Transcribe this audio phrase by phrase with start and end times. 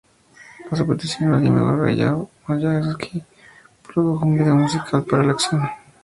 [0.71, 3.23] A su petición, el animador Hayao Miyazaki
[3.85, 5.61] produjo un vídeo musical para la canción.